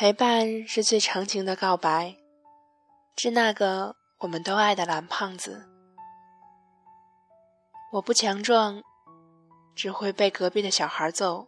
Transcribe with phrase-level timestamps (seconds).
[0.00, 2.16] 陪伴是最长情的告白，
[3.14, 5.68] 致那个我们都爱的蓝胖子。
[7.92, 8.82] 我不强壮，
[9.74, 11.46] 只会被隔壁的小孩揍。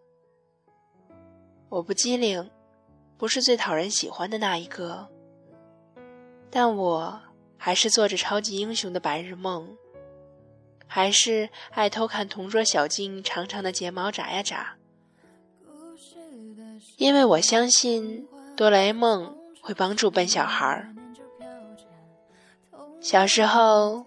[1.71, 2.51] 我不机灵，
[3.17, 5.09] 不是最讨人喜欢的那一个。
[6.51, 7.23] 但我
[7.57, 9.75] 还是做着超级英雄的白日梦，
[10.87, 14.77] 还是爱偷看同桌小静长长的睫毛眨呀眨。
[16.99, 20.89] 因为我相信哆啦 A 梦会帮助笨小孩儿。
[23.01, 24.05] 小时候，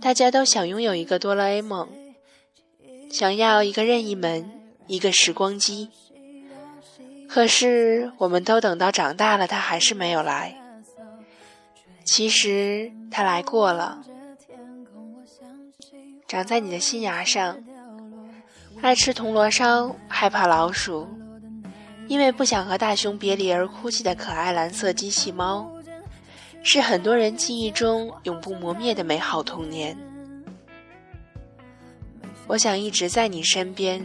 [0.00, 1.88] 大家都想拥有一个哆啦 A 梦，
[3.10, 4.50] 想要一个任意门，
[4.86, 5.90] 一个时光机。
[7.28, 10.56] 可是，我们都等到长大了，他还是没有来。
[12.04, 14.04] 其实，他来过了，
[16.28, 17.58] 长在你的新牙上，
[18.80, 21.08] 爱吃铜锣烧，害怕老鼠。
[22.08, 25.68] 因为不想和大熊别离而哭泣的可爱蓝色机器猫，
[26.62, 29.96] 是很多人记忆中永不磨灭的美好童年。
[32.46, 34.00] 我想一直在你身边，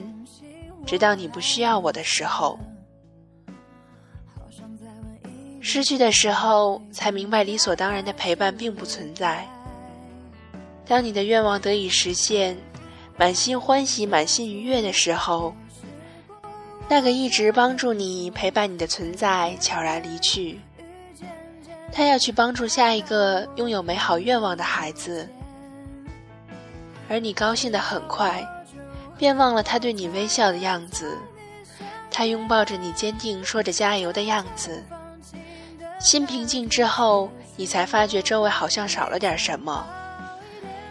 [0.86, 2.60] 直到你不需要我的时候。
[5.60, 9.48] 失去的时候，才明白理所当然的陪伴并不存在。
[10.88, 12.58] 当你的愿望得以实现，
[13.16, 15.56] 满心欢喜、满心愉悦的时候。
[16.92, 20.60] 那个一直帮助你、陪伴你的存在悄然离去，
[21.90, 25.26] 他要去帮助下一个拥有美好愿望的孩子，
[27.08, 28.46] 而你高兴的很快，
[29.18, 31.18] 便忘了他对你微笑的样子，
[32.12, 34.84] 他拥抱着你坚定说着加油的样子。
[35.98, 39.88] 心平静之后，你才发觉周围好像少了点什么，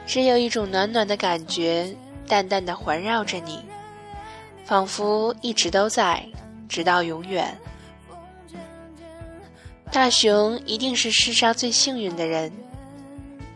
[0.07, 1.95] 只有一种暖暖的感觉，
[2.27, 3.63] 淡淡的环绕着你。
[4.71, 6.25] 仿佛一直都在，
[6.69, 7.59] 直到永远。
[9.91, 12.53] 大熊一定是世上最幸运的人，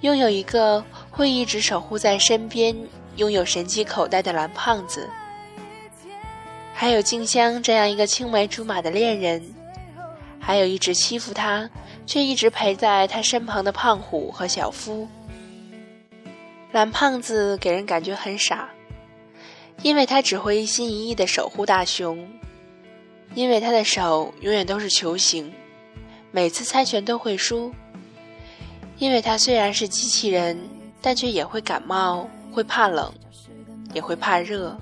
[0.00, 2.76] 拥有一个会一直守护在身边、
[3.14, 5.08] 拥有神奇口袋的蓝胖子，
[6.74, 9.40] 还有静香这样一个青梅竹马的恋人，
[10.40, 11.70] 还有一直欺负他
[12.04, 15.06] 却一直陪在他身旁的胖虎和小夫。
[16.72, 18.68] 蓝胖子给人感觉很傻。
[19.82, 22.26] 因为他只会一心一意的守护大熊，
[23.34, 25.52] 因为他的手永远都是球形，
[26.30, 27.72] 每次猜拳都会输。
[28.98, 30.58] 因为他虽然是机器人，
[31.02, 33.12] 但却也会感冒，会怕冷，
[33.92, 34.76] 也会怕热。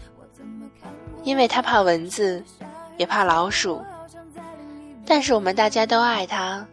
[1.25, 2.45] 因为他怕蚊子，
[2.99, 3.81] 也怕老鼠，
[5.07, 6.67] 但是我们大家都爱他。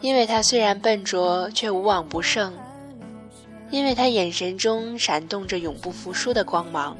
[0.00, 2.52] 因为他虽然笨拙，却无往不胜。
[3.70, 6.96] 因为他眼神中闪动着永不服输的光芒，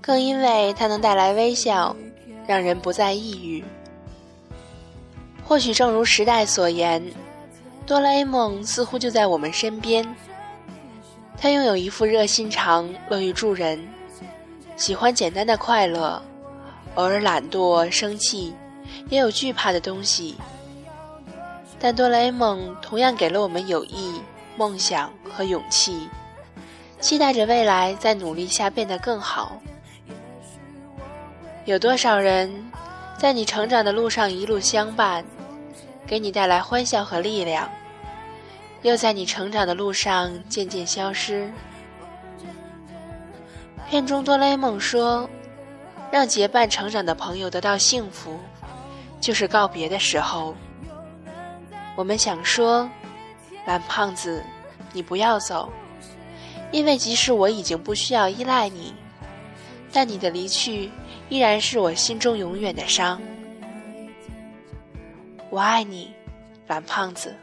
[0.00, 1.94] 更因为他能带来微笑，
[2.46, 3.64] 让人不再抑郁。
[5.44, 7.02] 或许正如时代所言，
[7.86, 10.06] 哆啦 A 梦似乎就在我们身边。
[11.36, 13.88] 他拥有一副热心肠、乐于助人、
[14.76, 16.20] 喜欢简单的快乐，
[16.96, 18.52] 偶尔懒惰、生气，
[19.08, 20.36] 也有惧怕的东西。
[21.78, 24.20] 但哆啦 A 梦同样给了我们友谊。
[24.60, 26.06] 梦想和勇气，
[27.00, 29.58] 期待着未来在努力下变得更好。
[31.64, 32.70] 有多少人
[33.16, 35.24] 在你成长的路上一路相伴，
[36.06, 37.70] 给你带来欢笑和力量，
[38.82, 41.50] 又在你成长的路上渐渐消失？
[43.88, 45.26] 片中哆啦 A 梦说
[46.12, 48.38] ：“让结伴成长的朋友得到幸福，
[49.22, 50.54] 就是告别的时候。”
[51.96, 52.86] 我们想说。
[53.66, 54.42] 蓝胖子，
[54.92, 55.72] 你不要走，
[56.72, 58.94] 因为即使我已经不需要依赖你，
[59.92, 60.90] 但你的离去
[61.28, 63.20] 依然是我心中永远的伤。
[65.50, 66.12] 我爱你，
[66.66, 67.34] 蓝胖子。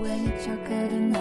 [0.00, 1.16] 为你翘课的那。